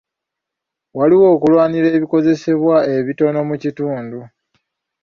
Waliwo 0.97 1.25
okulwanira 1.35 1.87
ebikozesebwa 1.97 2.75
ebitono 2.97 3.39
mu 3.49 3.55
kitundu. 3.63 4.19